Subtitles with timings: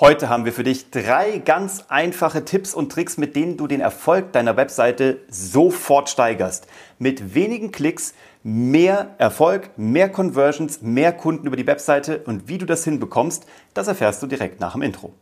[0.00, 3.80] Heute haben wir für dich drei ganz einfache Tipps und Tricks, mit denen du den
[3.80, 6.68] Erfolg deiner Webseite sofort steigerst.
[7.00, 8.14] Mit wenigen Klicks
[8.44, 13.88] mehr Erfolg, mehr Conversions, mehr Kunden über die Webseite und wie du das hinbekommst, das
[13.88, 15.14] erfährst du direkt nach dem Intro.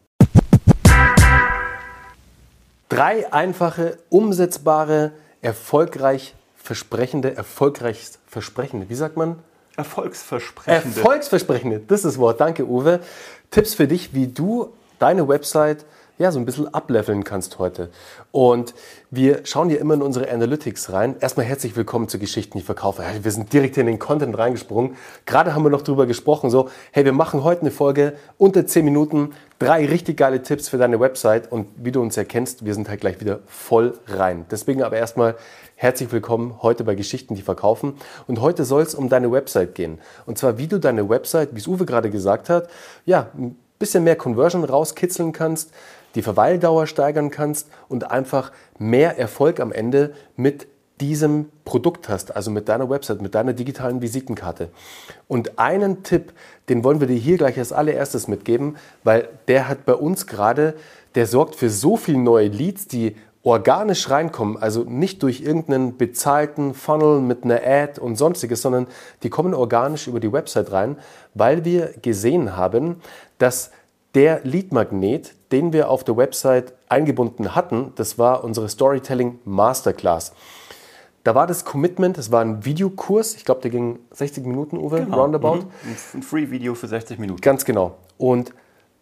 [2.90, 9.36] Drei einfache, umsetzbare, erfolgreich versprechende, erfolgreich versprechende, wie sagt man?
[9.76, 11.00] Erfolgsversprechende.
[11.00, 12.40] Erfolgsversprechende, das ist das Wort.
[12.40, 13.00] Danke, Uwe.
[13.50, 15.84] Tipps für dich, wie du deine Website
[16.18, 17.90] ja, so ein bisschen ableveln kannst heute.
[18.32, 18.74] Und
[19.10, 21.16] wir schauen hier immer in unsere Analytics rein.
[21.20, 23.02] Erstmal herzlich willkommen zu Geschichten, die ich verkaufe.
[23.20, 24.96] Wir sind direkt in den Content reingesprungen.
[25.26, 28.84] Gerade haben wir noch drüber gesprochen, so, hey, wir machen heute eine Folge unter 10
[28.84, 31.52] Minuten, drei richtig geile Tipps für deine Website.
[31.52, 34.46] Und wie du uns erkennst, wir sind halt gleich wieder voll rein.
[34.50, 35.36] Deswegen aber erstmal
[35.74, 37.94] herzlich willkommen heute bei Geschichten, die verkaufen.
[38.26, 39.98] Und heute soll es um deine Website gehen.
[40.24, 42.70] Und zwar, wie du deine Website, wie es Uwe gerade gesagt hat,
[43.04, 45.70] ja, ein bisschen mehr Conversion rauskitzeln kannst,
[46.16, 50.66] die Verweildauer steigern kannst und einfach mehr Erfolg am Ende mit
[51.00, 54.70] diesem Produkt hast, also mit deiner Website, mit deiner digitalen Visitenkarte.
[55.28, 56.32] Und einen Tipp,
[56.68, 60.74] den wollen wir dir hier gleich als allererstes mitgeben, weil der hat bei uns gerade,
[61.14, 66.74] der sorgt für so viele neue Leads, die organisch reinkommen, also nicht durch irgendeinen bezahlten
[66.74, 68.88] Funnel mit einer Ad und sonstiges, sondern
[69.22, 70.96] die kommen organisch über die Website rein,
[71.34, 72.96] weil wir gesehen haben,
[73.38, 73.70] dass
[74.16, 80.32] der Lead-Magnet, den wir auf der Website eingebunden hatten, das war unsere Storytelling Masterclass.
[81.22, 85.00] Da war das Commitment, das war ein Videokurs, ich glaube, der ging 60 Minuten, Uwe,
[85.00, 85.20] genau.
[85.20, 85.56] roundabout.
[85.56, 85.64] Mhm.
[86.14, 87.42] Ein Free-Video für 60 Minuten.
[87.42, 87.98] Ganz genau.
[88.16, 88.54] Und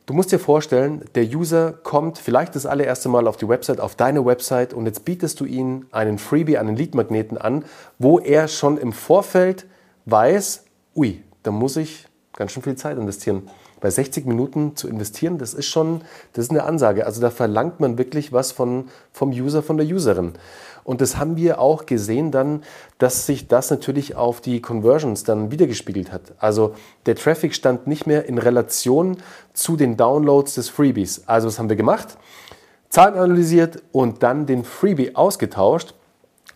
[0.06, 3.94] du musst dir vorstellen, der User kommt vielleicht das allererste Mal auf die Website, auf
[3.94, 7.64] deine Website und jetzt bietest du ihm einen Freebie, einen Lead-Magneten an,
[8.00, 9.66] wo er schon im Vorfeld
[10.06, 10.64] weiß,
[10.96, 13.48] ui, da muss ich ganz schön viel Zeit investieren
[13.84, 16.00] bei 60 Minuten zu investieren, das ist schon,
[16.32, 17.04] das ist eine Ansage.
[17.04, 20.32] Also da verlangt man wirklich was von, vom User, von der Userin.
[20.84, 22.62] Und das haben wir auch gesehen dann,
[22.96, 26.32] dass sich das natürlich auf die Conversions dann wiedergespiegelt hat.
[26.38, 29.18] Also der Traffic stand nicht mehr in Relation
[29.52, 31.24] zu den Downloads des Freebies.
[31.26, 32.16] Also was haben wir gemacht?
[32.88, 35.92] Zahlen analysiert und dann den Freebie ausgetauscht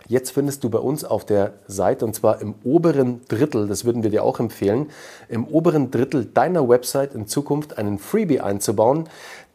[0.09, 4.03] Jetzt findest du bei uns auf der Seite, und zwar im oberen Drittel, das würden
[4.03, 4.87] wir dir auch empfehlen,
[5.29, 9.07] im oberen Drittel deiner Website in Zukunft einen Freebie einzubauen,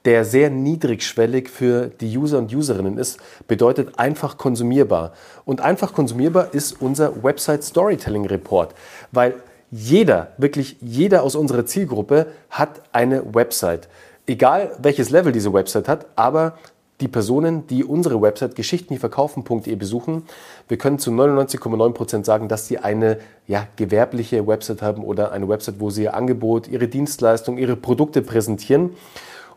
[0.05, 5.13] der sehr niedrigschwellig für die User und Userinnen ist, bedeutet einfach konsumierbar.
[5.43, 8.75] Und einfach konsumierbar ist unser Website Storytelling Report,
[9.11, 9.33] weil
[9.71, 13.89] jeder, wirklich jeder aus unserer Zielgruppe hat eine Website.
[14.27, 16.59] Egal welches Level diese Website hat, aber
[17.03, 20.23] die Personen, die unsere Website geschichtendieverkaufen.de besuchen,
[20.69, 25.75] wir können zu 99,9% sagen, dass sie eine ja, gewerbliche Website haben oder eine Website,
[25.79, 28.91] wo sie ihr Angebot, ihre Dienstleistung, ihre Produkte präsentieren.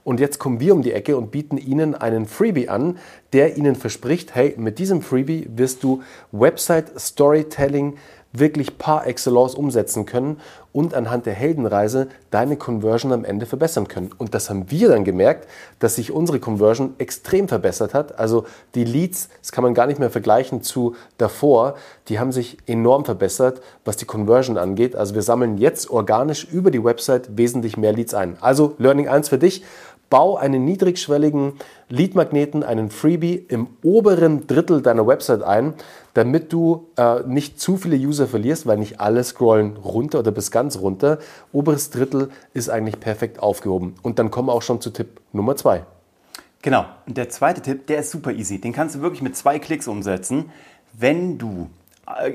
[0.02, 2.98] Und jetzt kommen wir um die Ecke und bieten Ihnen einen Freebie an,
[3.32, 7.96] der Ihnen verspricht, hey, mit diesem Freebie wirst du Website Storytelling
[8.38, 10.40] wirklich par excellence umsetzen können
[10.72, 14.10] und anhand der Heldenreise deine Conversion am Ende verbessern können.
[14.18, 15.48] Und das haben wir dann gemerkt,
[15.78, 18.18] dass sich unsere Conversion extrem verbessert hat.
[18.18, 18.44] Also
[18.74, 21.76] die Leads, das kann man gar nicht mehr vergleichen zu davor,
[22.08, 24.96] die haben sich enorm verbessert, was die Conversion angeht.
[24.96, 28.36] Also wir sammeln jetzt organisch über die Website wesentlich mehr Leads ein.
[28.42, 29.64] Also Learning 1 für dich,
[30.08, 31.54] Bau einen niedrigschwelligen
[31.88, 35.74] Lead-Magneten, einen Freebie im oberen Drittel deiner Website ein,
[36.14, 40.50] damit du äh, nicht zu viele User verlierst, weil nicht alle scrollen runter oder bis
[40.50, 41.18] ganz runter.
[41.52, 43.94] Oberes Drittel ist eigentlich perfekt aufgehoben.
[44.02, 45.82] Und dann kommen wir auch schon zu Tipp Nummer zwei.
[46.62, 46.86] Genau.
[47.06, 48.60] Und der zweite Tipp, der ist super easy.
[48.60, 50.50] Den kannst du wirklich mit zwei Klicks umsetzen.
[50.92, 51.68] Wenn du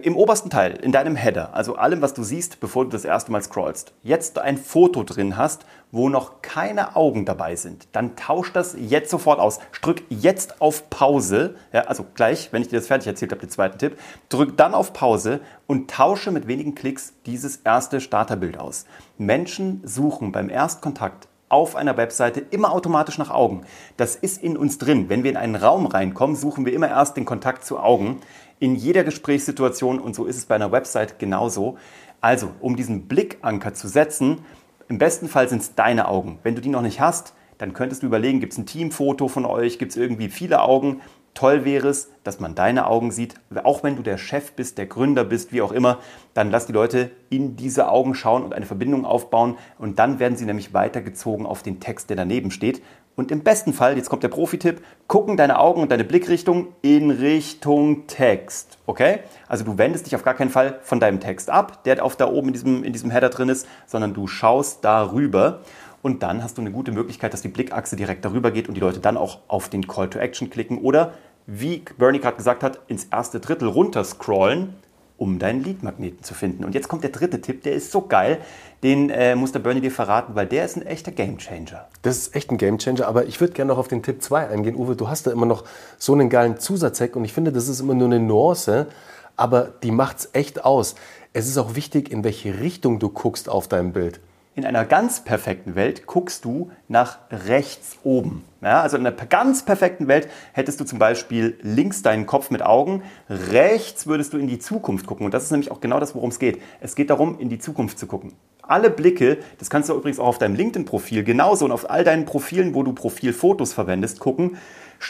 [0.04, 3.32] im obersten Teil, in deinem Header, also allem, was du siehst, bevor du das erste
[3.32, 8.52] Mal scrollst, jetzt ein Foto drin hast, wo noch keine Augen dabei sind, dann tausch
[8.52, 9.60] das jetzt sofort aus.
[9.82, 13.50] Drück jetzt auf Pause, ja, also gleich, wenn ich dir das fertig erzählt habe, den
[13.50, 18.86] zweiten Tipp, drück dann auf Pause und tausche mit wenigen Klicks dieses erste Starterbild aus.
[19.18, 23.64] Menschen suchen beim Erstkontakt auf einer Webseite immer automatisch nach Augen.
[23.98, 25.10] Das ist in uns drin.
[25.10, 28.22] Wenn wir in einen Raum reinkommen, suchen wir immer erst den Kontakt zu Augen
[28.62, 31.78] in jeder Gesprächssituation und so ist es bei einer Website genauso.
[32.22, 34.46] Also, um diesen Blickanker zu setzen,
[34.88, 36.38] im besten Fall sind es deine Augen.
[36.44, 39.46] Wenn du die noch nicht hast, dann könntest du überlegen, gibt es ein Teamfoto von
[39.46, 41.02] euch, gibt es irgendwie viele Augen.
[41.34, 44.86] Toll wäre es, dass man deine Augen sieht, auch wenn du der Chef bist, der
[44.86, 46.00] Gründer bist, wie auch immer,
[46.34, 50.38] dann lass die Leute in diese Augen schauen und eine Verbindung aufbauen und dann werden
[50.38, 52.82] sie nämlich weitergezogen auf den Text, der daneben steht
[53.16, 57.12] und im besten Fall, jetzt kommt der Profi-Tipp, gucken deine Augen und deine Blickrichtung in
[57.12, 58.78] Richtung Text.
[58.86, 59.20] Okay?
[59.48, 62.30] Also du wendest dich auf gar keinen Fall von deinem Text ab, der auf da
[62.30, 65.60] oben in diesem, in diesem Header drin ist, sondern du schaust darüber.
[66.02, 68.82] Und dann hast du eine gute Möglichkeit, dass die Blickachse direkt darüber geht und die
[68.82, 71.14] Leute dann auch auf den Call to Action klicken oder,
[71.46, 74.76] wie Bernie gerade gesagt hat, ins erste Drittel runter scrollen
[75.22, 76.66] um deinen Leadmagneten zu finden.
[76.66, 78.40] Und jetzt kommt der dritte Tipp, der ist so geil,
[78.82, 81.88] den äh, muss der Bernie dir verraten, weil der ist ein echter Gamechanger.
[82.02, 84.76] Das ist echt ein Gamechanger, aber ich würde gerne noch auf den Tipp 2 eingehen.
[84.76, 85.64] Uwe, du hast da immer noch
[86.00, 88.88] so einen geilen Zusatzhack und ich finde, das ist immer nur eine Nuance,
[89.36, 90.96] aber die macht es echt aus.
[91.34, 94.22] Es ist auch wichtig, in welche Richtung du guckst auf deinem Bild.
[94.54, 98.44] In einer ganz perfekten Welt guckst du nach rechts oben.
[98.62, 102.62] Ja, also in einer ganz perfekten Welt hättest du zum Beispiel links deinen Kopf mit
[102.62, 105.26] Augen, rechts würdest du in die Zukunft gucken.
[105.26, 106.62] Und das ist nämlich auch genau das, worum es geht.
[106.82, 108.34] Es geht darum, in die Zukunft zu gucken.
[108.62, 112.26] Alle Blicke, das kannst du übrigens auch auf deinem LinkedIn-Profil genauso und auf all deinen
[112.26, 114.58] Profilen, wo du Profilfotos verwendest, gucken,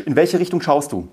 [0.06, 1.08] in welche Richtung schaust du.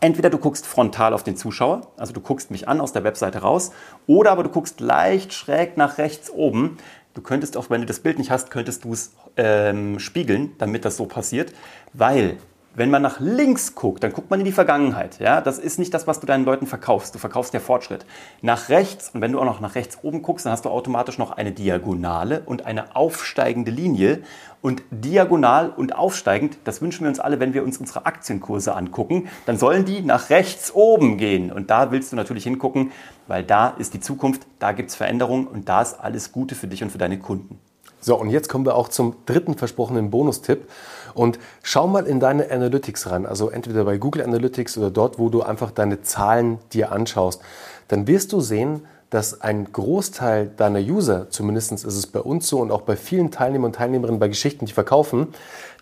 [0.00, 3.38] Entweder du guckst frontal auf den Zuschauer, also du guckst mich an aus der Webseite
[3.38, 3.70] raus,
[4.08, 6.78] oder aber du guckst leicht schräg nach rechts oben.
[7.14, 10.84] Du könntest auch, wenn du das Bild nicht hast, könntest du es ähm, spiegeln, damit
[10.84, 11.52] das so passiert,
[11.92, 12.38] weil
[12.74, 15.18] wenn man nach links guckt, dann guckt man in die Vergangenheit.
[15.18, 15.40] Ja?
[15.40, 17.14] Das ist nicht das, was du deinen Leuten verkaufst.
[17.14, 18.06] Du verkaufst ja Fortschritt.
[18.40, 21.18] Nach rechts, und wenn du auch noch nach rechts oben guckst, dann hast du automatisch
[21.18, 24.22] noch eine Diagonale und eine aufsteigende Linie.
[24.62, 29.28] Und diagonal und aufsteigend, das wünschen wir uns alle, wenn wir uns unsere Aktienkurse angucken,
[29.44, 31.50] dann sollen die nach rechts oben gehen.
[31.50, 32.92] Und da willst du natürlich hingucken,
[33.26, 36.68] weil da ist die Zukunft, da gibt es Veränderungen und da ist alles Gute für
[36.68, 37.58] dich und für deine Kunden.
[38.00, 40.68] So, und jetzt kommen wir auch zum dritten versprochenen Bonustipp.
[41.14, 45.28] Und schau mal in deine Analytics rein, also entweder bei Google Analytics oder dort, wo
[45.28, 47.42] du einfach deine Zahlen dir anschaust.
[47.88, 52.60] Dann wirst du sehen, dass ein Großteil deiner User, zumindest ist es bei uns so
[52.60, 55.28] und auch bei vielen Teilnehmern und Teilnehmerinnen bei Geschichten, die verkaufen,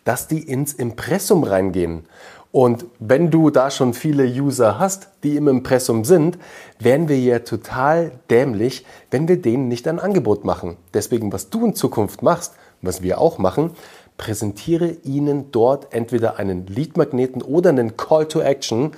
[0.04, 2.06] dass die ins Impressum reingehen.
[2.52, 6.36] Und wenn du da schon viele User hast, die im Impressum sind,
[6.80, 10.76] wären wir ja total dämlich, wenn wir denen nicht ein Angebot machen.
[10.92, 13.70] Deswegen, was du in Zukunft machst, was wir auch machen,
[14.16, 18.92] präsentiere ihnen dort entweder einen Lead-Magneten oder einen Call to Action.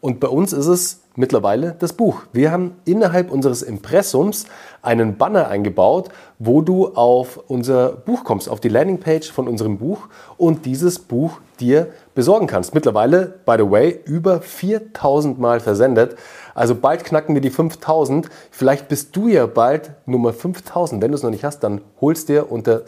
[0.00, 2.22] Und bei uns ist es mittlerweile das Buch.
[2.32, 4.46] Wir haben innerhalb unseres Impressums
[4.82, 10.08] einen Banner eingebaut, wo du auf unser Buch kommst, auf die Landingpage von unserem Buch
[10.36, 12.74] und dieses Buch dir besorgen kannst.
[12.74, 16.16] Mittlerweile, by the way, über 4000 Mal versendet.
[16.54, 18.28] Also bald knacken wir die 5000.
[18.50, 21.00] Vielleicht bist du ja bald Nummer 5000.
[21.00, 22.86] Wenn du es noch nicht hast, dann holst dir unter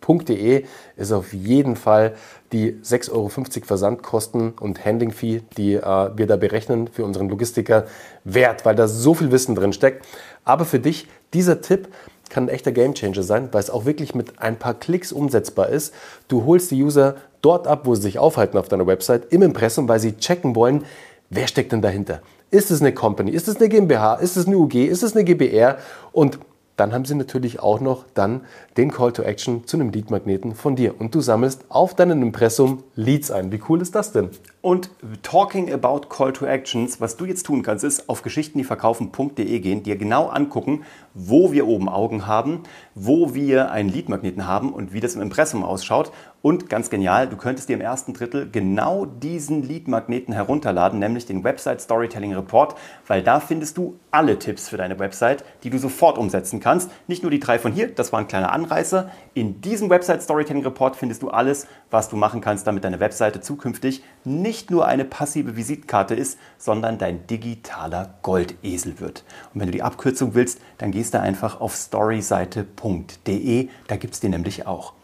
[0.00, 0.64] storytellingbuch.de
[0.96, 2.14] ist auf jeden Fall
[2.52, 3.30] die 6,50 Euro
[3.64, 7.86] Versandkosten und Handling-Fee, die äh, wir da berechnen für unseren Logistiker,
[8.24, 10.04] wert, weil da so viel Wissen drin steckt.
[10.44, 11.88] Aber für dich, dieser Tipp
[12.28, 15.94] kann ein echter Gamechanger sein, weil es auch wirklich mit ein paar Klicks umsetzbar ist.
[16.28, 19.88] Du holst die User dort ab, wo sie sich aufhalten auf deiner Website, im Impressum,
[19.88, 20.84] weil sie checken wollen,
[21.28, 22.20] wer steckt denn dahinter.
[22.50, 23.30] Ist es eine Company?
[23.30, 24.14] Ist es eine GmbH?
[24.16, 24.74] Ist es eine UG?
[24.74, 25.78] Ist es eine GBR?
[26.12, 26.40] Und
[26.80, 28.40] dann haben sie natürlich auch noch dann
[28.78, 30.98] den Call to Action zu einem Lead-Magneten von dir.
[30.98, 33.52] Und du sammelst auf deinem Impressum Leads ein.
[33.52, 34.30] Wie cool ist das denn?
[34.62, 34.90] Und
[35.22, 39.96] talking about Call to Actions, was du jetzt tun kannst, ist auf geschichtendieverkaufen.de gehen, dir
[39.96, 42.60] genau angucken, wo wir oben Augen haben,
[42.94, 46.12] wo wir einen Lead-Magneten haben und wie das im Impressum ausschaut.
[46.42, 51.44] Und ganz genial, du könntest dir im ersten Drittel genau diesen Lead-Magneten herunterladen, nämlich den
[51.44, 52.76] Website Storytelling Report,
[53.06, 56.90] weil da findest du alle Tipps für deine Website, die du sofort umsetzen kannst.
[57.08, 59.10] Nicht nur die drei von hier, das war ein kleiner Anreißer.
[59.34, 63.42] In diesem Website Storytelling Report findest du alles, was du machen kannst, damit deine Webseite
[63.42, 69.24] zukünftig nicht nur eine passive Visitkarte ist, sondern dein digitaler Goldesel wird.
[69.52, 74.20] Und wenn du die Abkürzung willst, dann gehst du einfach auf storyseite.de, da gibt es
[74.20, 74.94] die nämlich auch.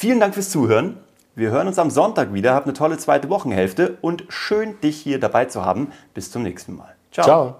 [0.00, 0.96] Vielen Dank fürs Zuhören.
[1.34, 2.54] Wir hören uns am Sonntag wieder.
[2.54, 5.92] Hab eine tolle zweite Wochenhälfte und schön, dich hier dabei zu haben.
[6.14, 6.96] Bis zum nächsten Mal.
[7.12, 7.26] Ciao.
[7.26, 7.56] Ciao.